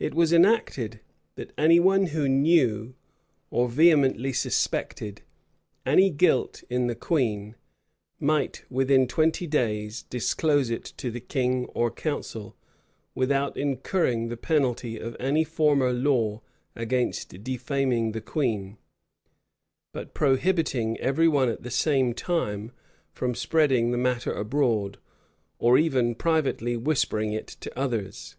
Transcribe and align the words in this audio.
It 0.00 0.12
was 0.12 0.32
enacted, 0.32 0.98
that 1.36 1.52
any 1.56 1.78
one 1.78 2.06
who 2.06 2.28
knew, 2.28 2.96
or 3.48 3.68
vehemently 3.68 4.32
suspected, 4.32 5.22
any 5.86 6.10
guilt 6.10 6.64
in 6.68 6.88
the 6.88 6.96
queen, 6.96 7.54
might, 8.18 8.64
within 8.68 9.06
twenty 9.06 9.46
days, 9.46 10.02
disclose 10.02 10.68
it 10.68 10.82
to 10.96 11.12
the 11.12 11.20
king 11.20 11.66
or 11.66 11.92
council, 11.92 12.56
without 13.14 13.56
incurring 13.56 14.26
the 14.30 14.36
penalty 14.36 14.98
of 14.98 15.16
any 15.20 15.44
former 15.44 15.92
law 15.92 16.40
against 16.74 17.44
defaming 17.44 18.10
the 18.10 18.20
queen; 18.20 18.78
but 19.92 20.12
prohibiting 20.12 20.98
every 20.98 21.28
one 21.28 21.48
at 21.48 21.62
the 21.62 21.70
same 21.70 22.14
time, 22.14 22.72
from 23.12 23.32
spreading 23.36 23.92
the 23.92 23.96
matter 23.96 24.32
abroad, 24.32 24.98
or 25.60 25.78
even 25.78 26.16
privately 26.16 26.76
whispering 26.76 27.32
it 27.32 27.46
to 27.46 27.78
others. 27.78 28.34